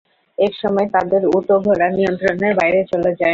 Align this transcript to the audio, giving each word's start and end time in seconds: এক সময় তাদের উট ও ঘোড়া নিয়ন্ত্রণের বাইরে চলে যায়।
এক 0.37 0.53
সময় 0.61 0.87
তাদের 0.95 1.21
উট 1.35 1.47
ও 1.51 1.57
ঘোড়া 1.59 1.87
নিয়ন্ত্রণের 1.89 2.53
বাইরে 2.55 2.79
চলে 2.91 3.11
যায়। 3.11 3.29